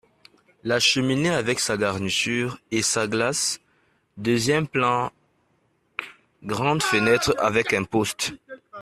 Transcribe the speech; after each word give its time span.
La 0.63 0.79
cheminée 0.79 1.29
avec 1.29 1.59
sa 1.59 1.77
garniture 1.77 2.57
et 2.71 2.81
sa 2.81 3.05
glace; 3.07 3.59
deuxième 4.17 4.67
plan, 4.67 5.11
grande 6.41 6.81
fenêtre 6.81 7.35
avec 7.37 7.71
imposte. 7.71 8.33